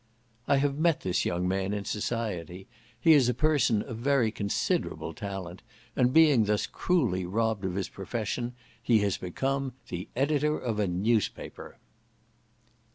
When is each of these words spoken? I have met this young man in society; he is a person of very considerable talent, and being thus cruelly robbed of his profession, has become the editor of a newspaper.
I 0.47 0.57
have 0.57 0.79
met 0.79 1.01
this 1.01 1.25
young 1.25 1.47
man 1.47 1.73
in 1.75 1.85
society; 1.85 2.67
he 2.99 3.13
is 3.13 3.29
a 3.29 3.35
person 3.35 3.83
of 3.83 3.97
very 3.97 4.31
considerable 4.31 5.13
talent, 5.13 5.61
and 5.95 6.11
being 6.11 6.45
thus 6.45 6.65
cruelly 6.65 7.23
robbed 7.23 7.65
of 7.65 7.75
his 7.75 7.87
profession, 7.89 8.55
has 8.87 9.17
become 9.19 9.73
the 9.89 10.07
editor 10.15 10.57
of 10.57 10.79
a 10.79 10.87
newspaper. 10.87 11.77